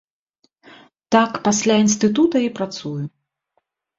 [1.15, 3.03] Так пасля інстытута і працую.